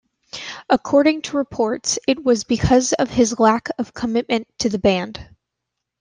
According 0.67 1.21
to 1.23 1.37
reports, 1.37 1.99
it 2.07 2.23
was 2.23 2.43
because 2.43 2.93
of 2.93 3.11
his 3.11 3.39
lack 3.39 3.69
of 3.77 3.93
commitment 3.93 4.47
to 4.57 4.67
the 4.67 4.79
band. 4.79 5.23